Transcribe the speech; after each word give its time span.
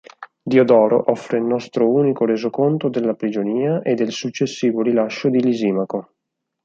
Diodoro 0.47 1.03
offre 1.11 1.37
il 1.37 1.43
nostro 1.43 1.87
unico 1.87 2.25
resoconto 2.25 2.89
della 2.89 3.13
prigionia 3.13 3.83
e 3.83 3.93
del 3.93 4.11
successivo 4.11 4.81
rilascio 4.81 5.29
di 5.29 5.39
Lisimaco. 5.43 6.13